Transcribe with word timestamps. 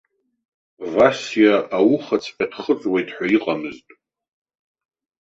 Васиа 0.93 1.55
аухаҵәҟьа 1.77 2.45
дхыҵуеит 2.51 3.09
ҳәа 3.15 3.25
иҟамызт. 3.35 3.87